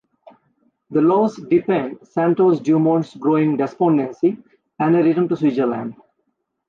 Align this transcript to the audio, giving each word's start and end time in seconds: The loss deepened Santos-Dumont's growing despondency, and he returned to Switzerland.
The 0.89 0.99
loss 0.99 1.35
deepened 1.35 1.99
Santos-Dumont's 2.01 3.15
growing 3.17 3.55
despondency, 3.55 4.39
and 4.79 4.95
he 4.95 5.01
returned 5.03 5.29
to 5.29 5.37
Switzerland. 5.37 5.93